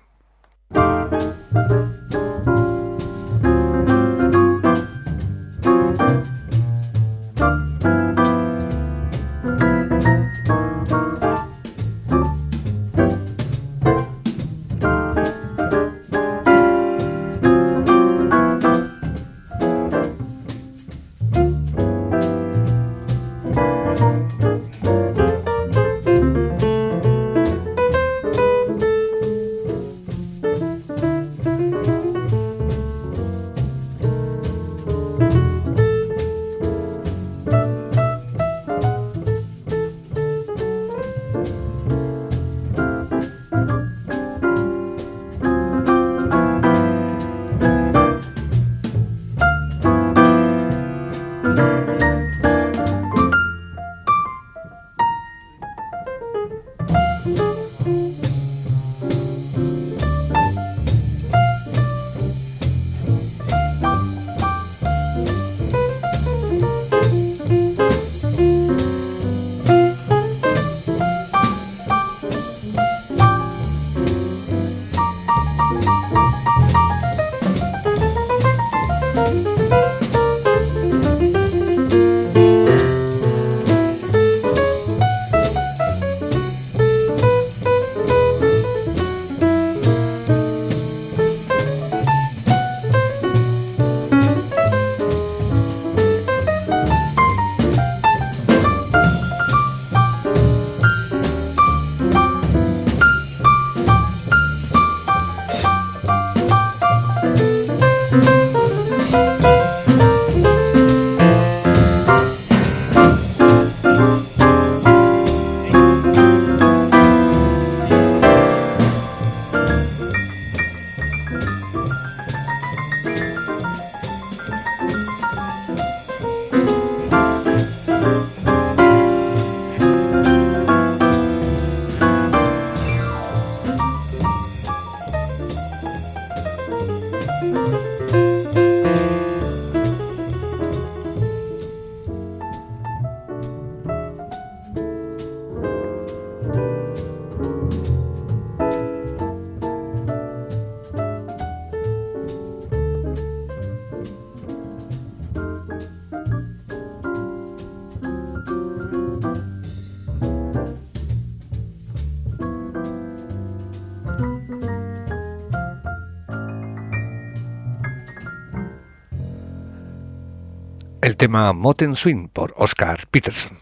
El 171.05 171.17
tema 171.17 171.53
Moten 171.53 171.93
Swing 171.93 172.29
por 172.29 172.55
Oscar 172.57 173.05
Peterson. 173.11 173.59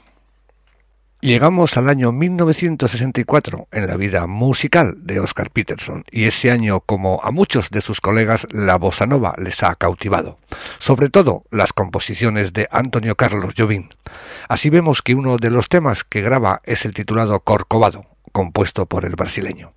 Llegamos 1.19 1.75
al 1.75 1.89
año 1.89 2.13
1964 2.13 3.67
en 3.69 3.85
la 3.85 3.97
vida 3.97 4.27
musical 4.27 4.95
de 4.99 5.19
Oscar 5.19 5.51
Peterson 5.51 6.05
y 6.09 6.23
ese 6.23 6.51
año, 6.51 6.79
como 6.79 7.19
a 7.21 7.31
muchos 7.31 7.69
de 7.69 7.81
sus 7.81 7.99
colegas, 7.99 8.47
la 8.51 8.77
bossa 8.77 9.07
nova 9.07 9.35
les 9.37 9.61
ha 9.61 9.75
cautivado, 9.75 10.39
sobre 10.79 11.09
todo 11.09 11.41
las 11.51 11.73
composiciones 11.73 12.53
de 12.53 12.69
Antonio 12.71 13.17
Carlos 13.17 13.55
Jobim. 13.57 13.89
Así 14.47 14.69
vemos 14.69 15.01
que 15.01 15.13
uno 15.13 15.35
de 15.35 15.49
los 15.49 15.67
temas 15.67 16.05
que 16.05 16.21
graba 16.21 16.61
es 16.63 16.85
el 16.85 16.93
titulado 16.93 17.41
Corcovado, 17.41 18.05
compuesto 18.31 18.85
por 18.85 19.03
el 19.03 19.17
brasileño. 19.17 19.73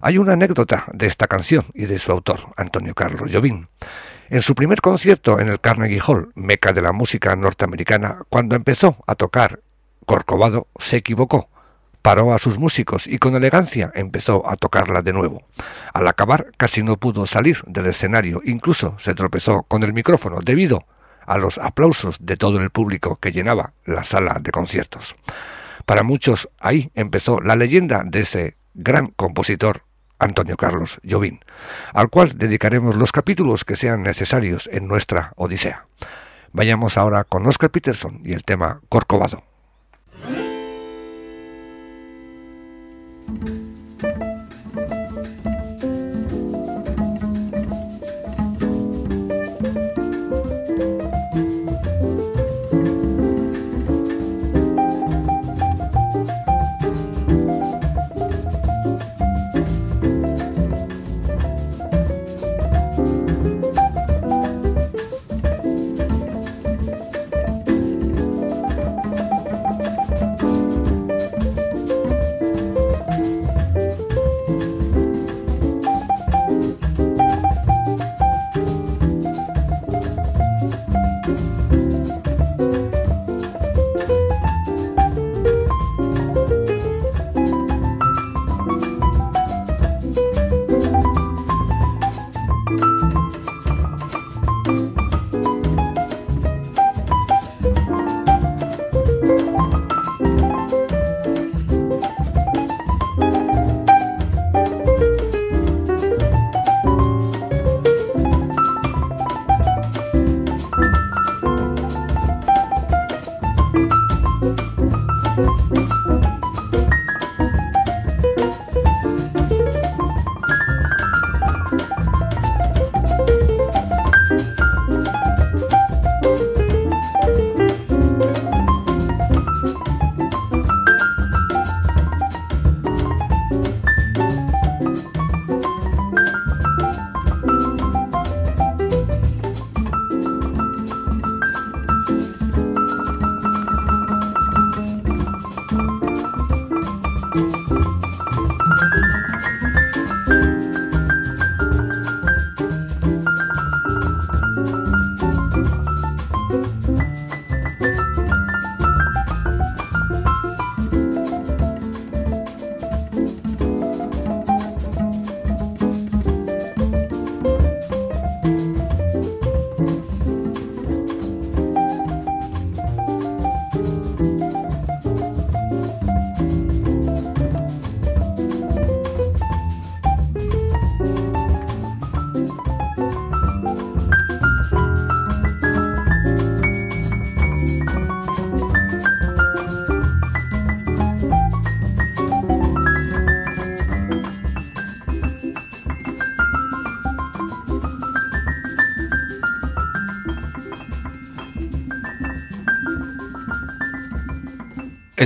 Hay 0.00 0.18
una 0.18 0.34
anécdota 0.34 0.84
de 0.92 1.06
esta 1.06 1.26
canción 1.26 1.64
y 1.74 1.86
de 1.86 1.98
su 1.98 2.12
autor, 2.12 2.52
Antonio 2.56 2.94
Carlos 2.94 3.28
Jobim. 3.32 3.66
En 4.32 4.40
su 4.40 4.54
primer 4.54 4.80
concierto 4.80 5.40
en 5.40 5.50
el 5.50 5.60
Carnegie 5.60 6.00
Hall, 6.00 6.32
meca 6.34 6.72
de 6.72 6.80
la 6.80 6.92
música 6.92 7.36
norteamericana, 7.36 8.22
cuando 8.30 8.56
empezó 8.56 8.96
a 9.06 9.14
tocar 9.14 9.60
Corcovado, 10.06 10.68
se 10.78 10.96
equivocó. 10.96 11.50
Paró 12.00 12.32
a 12.32 12.38
sus 12.38 12.58
músicos 12.58 13.06
y 13.06 13.18
con 13.18 13.34
elegancia 13.34 13.92
empezó 13.94 14.48
a 14.48 14.56
tocarla 14.56 15.02
de 15.02 15.12
nuevo. 15.12 15.42
Al 15.92 16.08
acabar 16.08 16.50
casi 16.56 16.82
no 16.82 16.96
pudo 16.96 17.26
salir 17.26 17.62
del 17.66 17.84
escenario, 17.84 18.40
incluso 18.46 18.96
se 18.98 19.12
tropezó 19.12 19.64
con 19.64 19.82
el 19.82 19.92
micrófono 19.92 20.38
debido 20.42 20.86
a 21.26 21.36
los 21.36 21.58
aplausos 21.58 22.16
de 22.18 22.38
todo 22.38 22.58
el 22.58 22.70
público 22.70 23.16
que 23.16 23.32
llenaba 23.32 23.74
la 23.84 24.02
sala 24.02 24.38
de 24.40 24.50
conciertos. 24.50 25.14
Para 25.84 26.04
muchos 26.04 26.48
ahí 26.58 26.90
empezó 26.94 27.38
la 27.42 27.54
leyenda 27.54 28.02
de 28.06 28.20
ese 28.20 28.56
gran 28.72 29.08
compositor 29.08 29.82
Antonio 30.22 30.56
Carlos 30.56 31.00
Llovín, 31.02 31.40
al 31.92 32.08
cual 32.08 32.38
dedicaremos 32.38 32.94
los 32.94 33.12
capítulos 33.12 33.64
que 33.64 33.76
sean 33.76 34.02
necesarios 34.02 34.68
en 34.72 34.86
nuestra 34.86 35.32
Odisea. 35.36 35.86
Vayamos 36.52 36.96
ahora 36.96 37.24
con 37.24 37.46
Oscar 37.46 37.70
Peterson 37.70 38.20
y 38.24 38.32
el 38.32 38.44
tema 38.44 38.80
Corcovado. 38.88 39.42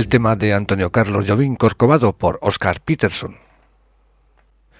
Tema 0.07 0.35
de 0.35 0.53
Antonio 0.53 0.91
Carlos 0.91 1.25
Jovín 1.27 1.55
Corcovado 1.55 2.17
por 2.17 2.39
Oscar 2.41 2.81
Peterson. 2.81 3.37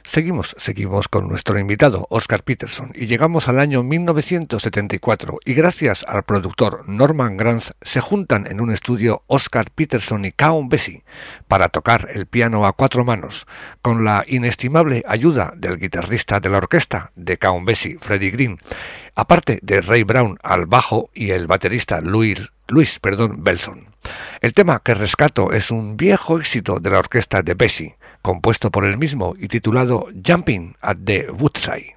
Seguimos, 0.05 0.55
seguimos 0.57 1.09
con 1.09 1.27
nuestro 1.27 1.59
invitado, 1.59 2.07
Oscar 2.09 2.41
Peterson, 2.43 2.93
y 2.95 3.07
llegamos 3.07 3.49
al 3.49 3.59
año 3.59 3.83
1974, 3.83 5.39
y 5.43 5.53
gracias 5.53 6.05
al 6.07 6.23
productor 6.23 6.87
Norman 6.87 7.35
Granz 7.35 7.73
se 7.81 7.99
juntan 7.99 8.47
en 8.47 8.61
un 8.61 8.71
estudio 8.71 9.23
Oscar 9.27 9.69
Peterson 9.69 10.23
y 10.23 10.31
Count 10.31 10.71
Bessie 10.71 11.03
para 11.49 11.67
tocar 11.67 12.07
el 12.13 12.25
piano 12.25 12.65
a 12.65 12.71
cuatro 12.71 13.03
manos, 13.03 13.47
con 13.81 14.05
la 14.05 14.23
inestimable 14.25 15.03
ayuda 15.05 15.51
del 15.57 15.77
guitarrista 15.77 16.39
de 16.39 16.49
la 16.51 16.59
orquesta 16.59 17.11
de 17.17 17.37
Count 17.37 17.67
Bessie, 17.67 17.97
Freddie 17.99 18.31
Green, 18.31 18.59
aparte 19.13 19.59
de 19.61 19.81
Ray 19.81 20.03
Brown 20.03 20.39
al 20.41 20.67
bajo 20.67 21.09
y 21.13 21.31
el 21.31 21.47
baterista 21.47 21.99
Louis, 21.99 22.49
Luis 22.69 22.99
perdón, 22.99 23.43
Belson. 23.43 23.96
El 24.41 24.53
tema 24.53 24.81
que 24.83 24.93
rescato 24.93 25.51
es 25.51 25.71
un 25.71 25.97
viejo 25.97 26.39
éxito 26.39 26.79
de 26.79 26.89
la 26.89 26.99
orquesta 26.99 27.41
de 27.41 27.53
Bessie, 27.53 27.95
compuesto 28.21 28.71
por 28.71 28.85
él 28.85 28.97
mismo 28.97 29.35
y 29.37 29.47
titulado 29.47 30.07
Jumping 30.25 30.75
at 30.81 30.97
the 31.03 31.31
Woodside. 31.31 31.96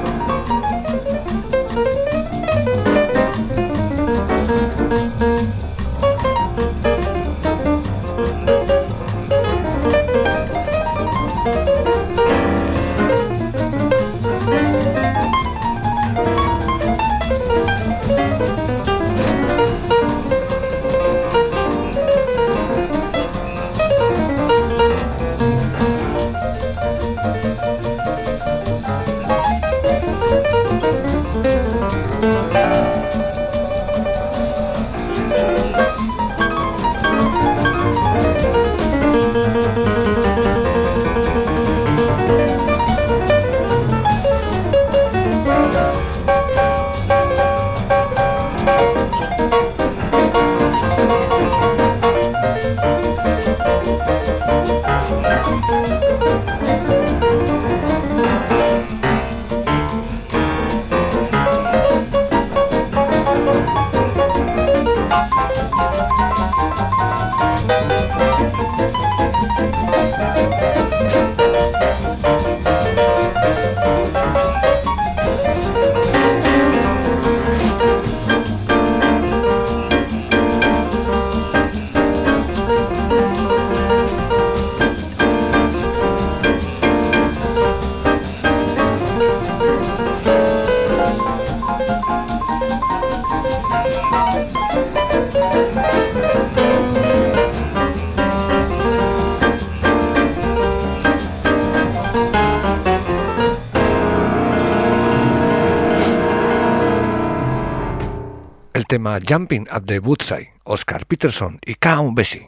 tema 109.01 109.19
Jumping 109.27 109.67
at 109.71 109.85
the 109.87 109.97
Woodside, 109.97 110.53
Oscar 110.63 111.07
Peterson 111.07 111.59
y 111.65 111.73
Count 111.73 112.15
Bessie. 112.15 112.47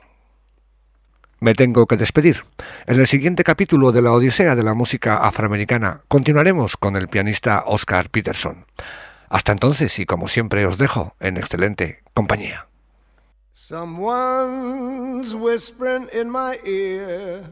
Me 1.39 1.55
tengo 1.55 1.87
que 1.87 1.97
despedir. 1.97 2.43
En 2.85 2.99
el 2.99 3.07
siguiente 3.07 3.43
capítulo 3.43 3.91
de 3.91 4.03
la 4.03 4.11
Odisea 4.11 4.55
de 4.55 4.61
la 4.61 4.75
música 4.75 5.17
afroamericana 5.17 6.01
continuaremos 6.07 6.77
con 6.77 6.95
el 6.95 7.07
pianista 7.07 7.63
Oscar 7.65 8.11
Peterson. 8.11 8.67
Hasta 9.29 9.51
entonces 9.51 9.97
y 9.97 10.05
como 10.05 10.27
siempre 10.27 10.67
os 10.67 10.77
dejo 10.77 11.15
en 11.19 11.37
excelente 11.37 12.03
compañía. 12.13 12.67
Someone's 13.51 15.33
whispering 15.33 16.07
in 16.13 16.29
my 16.29 16.59
ear. 16.63 17.49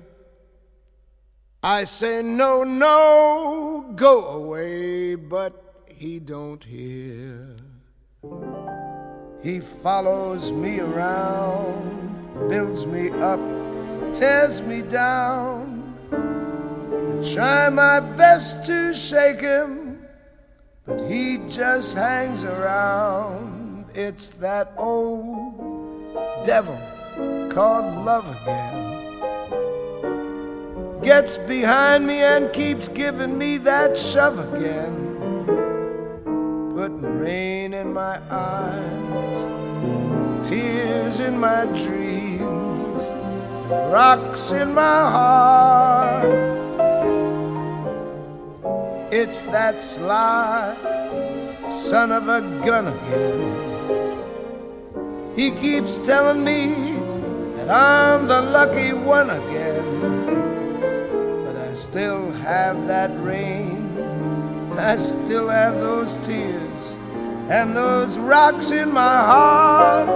I 1.64 1.88
say 1.88 2.22
no, 2.22 2.64
no, 2.66 3.96
go 3.96 4.30
away, 4.30 5.16
but 5.16 5.54
he 5.88 6.20
don't 6.20 6.64
hear. 6.64 7.58
He 9.44 9.60
follows 9.60 10.52
me 10.52 10.80
around, 10.80 12.50
builds 12.50 12.86
me 12.86 13.10
up, 13.10 13.40
tears 14.14 14.62
me 14.62 14.82
down. 14.82 15.96
I 16.12 17.34
try 17.34 17.70
my 17.70 18.00
best 18.00 18.66
to 18.66 18.94
shake 18.94 19.42
him, 19.42 20.06
but 20.86 21.02
he 21.10 21.38
just 21.50 21.96
hangs 21.96 22.44
around. 22.44 23.86
It's 23.94 24.30
that 24.40 24.74
old 24.78 26.16
devil 26.46 26.80
called 27.50 28.06
love 28.06 28.30
again 28.42 28.92
gets 31.04 31.38
behind 31.38 32.06
me 32.06 32.20
and 32.20 32.54
keeps 32.54 32.88
giving 32.88 33.38
me 33.38 33.58
that 33.58 33.98
shove 33.98 34.54
again, 34.54 35.11
putting 36.82 37.20
rain 37.20 37.76
in 37.76 37.94
my 37.94 38.20
eyes, 38.32 39.40
tears 40.50 41.20
in 41.20 41.38
my 41.38 41.66
dreams, 41.66 43.04
rocks 43.94 44.52
in 44.52 44.74
my 44.74 44.82
heart. 45.16 46.26
It's 49.12 49.44
that 49.54 49.80
sly 49.80 50.76
son 51.70 52.12
of 52.12 52.28
a 52.28 52.42
gun 52.66 52.88
again. 52.88 54.18
He 55.36 55.52
keeps 55.52 56.00
telling 56.00 56.44
me 56.44 56.96
that 57.58 57.70
I'm 57.70 58.26
the 58.26 58.42
lucky 58.42 58.94
one 58.94 59.30
again. 59.30 59.86
But 61.46 61.58
I 61.58 61.74
still 61.74 62.32
have 62.32 62.88
that 62.88 63.12
rain, 63.24 63.92
I 64.82 64.96
still 64.96 65.48
have 65.50 65.76
those 65.76 66.16
tears, 66.26 66.71
and 67.50 67.76
those 67.76 68.18
rocks 68.18 68.72
in 68.72 68.92
my 68.92 69.18
heart. 69.32 70.08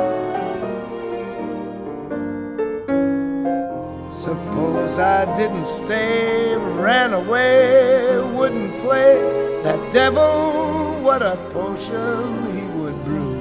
Suppose 4.11 4.97
I 4.97 5.35
didn't 5.35 5.67
stay, 5.67 6.55
ran 6.55 7.13
away, 7.13 8.19
wouldn't 8.33 8.81
play 8.81 9.19
that 9.63 9.93
devil, 9.93 11.01
what 11.01 11.21
a 11.21 11.35
potion 11.51 12.55
he 12.55 12.65
would 12.79 13.03
brew. 13.03 13.35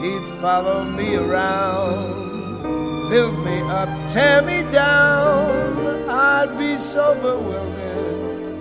He'd 0.00 0.40
follow 0.40 0.84
me 0.84 1.16
around, 1.16 3.10
build 3.10 3.36
me 3.44 3.60
up, 3.62 3.88
tear 4.10 4.40
me 4.42 4.62
down. 4.72 6.08
I'd 6.08 6.56
be 6.58 6.78
so 6.78 7.14
bewildered, 7.16 7.79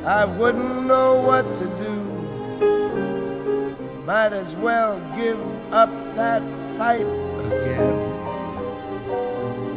I 0.05 0.25
wouldn't 0.25 0.85
know 0.85 1.21
what 1.21 1.53
to 1.55 1.65
do. 1.77 1.95
Might 4.05 4.33
as 4.33 4.55
well 4.55 4.99
give 5.15 5.39
up 5.73 5.89
that 6.15 6.41
fight 6.77 7.05
again. 7.45 7.95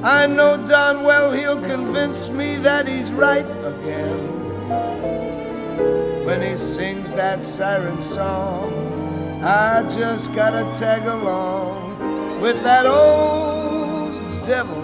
I 0.04 0.26
know 0.26 0.56
darn 0.66 1.04
well 1.04 1.32
he'll 1.32 1.60
convince 1.60 2.28
me 2.28 2.56
that 2.56 2.88
he's 2.88 3.12
right 3.12 3.46
again. 3.64 4.40
When 6.24 6.40
he 6.42 6.56
sings 6.56 7.12
that 7.12 7.44
siren 7.44 8.00
song 8.00 8.92
I 9.44 9.82
just 9.88 10.32
gotta 10.34 10.62
tag 10.78 11.04
along 11.04 12.40
with 12.40 12.62
that 12.62 12.86
old 12.86 14.46
devil 14.46 14.81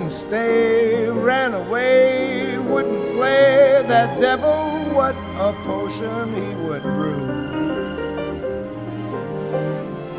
Didn't 0.00 0.12
stay, 0.12 1.10
ran 1.10 1.52
away, 1.52 2.56
wouldn't 2.56 3.12
play 3.16 3.84
that 3.86 4.18
devil, 4.18 4.70
what 4.94 5.14
a 5.36 5.52
potion 5.66 6.32
he 6.32 6.54
would 6.64 6.82
brew. 6.82 7.20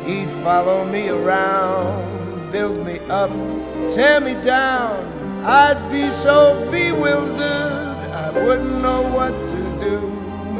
He'd 0.06 0.30
follow 0.44 0.84
me 0.84 1.08
around, 1.08 2.52
build 2.52 2.86
me 2.86 3.00
up, 3.10 3.30
tear 3.90 4.20
me 4.20 4.34
down. 4.44 5.02
I'd 5.44 5.90
be 5.90 6.12
so 6.12 6.64
bewildered, 6.70 7.40
I 7.42 8.30
wouldn't 8.30 8.82
know 8.82 9.02
what 9.02 9.32
to 9.32 9.78
do. 9.80 9.98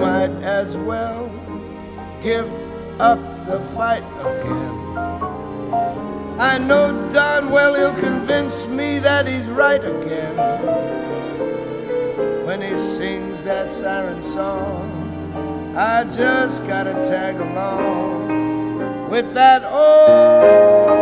Might 0.03 0.35
as 0.43 0.77
well 0.77 1.31
give 2.25 2.51
up 2.99 3.21
the 3.47 3.61
fight 3.77 4.03
again. 4.19 4.83
I 6.41 6.59
know 6.59 7.02
well 7.41 7.75
he'll 7.75 7.95
convince 7.95 8.67
me 8.67 8.99
that 8.99 9.27
he's 9.27 9.47
right 9.47 9.83
again 9.83 10.37
when 12.45 12.61
he 12.61 12.77
sings 12.77 13.43
that 13.43 13.73
siren 13.73 14.23
song. 14.23 15.75
I 15.75 16.05
just 16.05 16.67
gotta 16.67 16.93
tag 16.93 17.37
along 17.37 19.09
with 19.09 19.33
that 19.33 19.65
old 19.65 21.02